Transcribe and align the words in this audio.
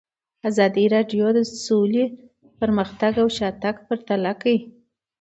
ازادي 0.49 0.85
راډیو 0.95 1.25
د 1.37 1.39
سوله 1.65 2.05
پرمختګ 2.59 3.13
او 3.21 3.27
شاتګ 3.37 3.75
پرتله 3.87 4.31
کړی. 4.41 4.57